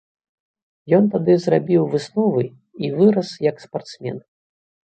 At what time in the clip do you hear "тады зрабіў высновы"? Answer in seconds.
1.15-2.43